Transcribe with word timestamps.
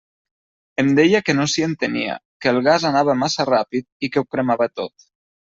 Em 0.83 0.87
deia 0.99 1.19
que 1.27 1.35
no 1.39 1.45
s'hi 1.51 1.65
entenia, 1.67 2.17
que 2.45 2.53
el 2.53 2.59
gas 2.71 2.89
anava 2.93 3.19
massa 3.25 3.47
ràpid 3.53 4.09
i 4.09 4.11
que 4.17 4.23
ho 4.25 4.29
cremava 4.33 4.73
tot. 4.83 5.11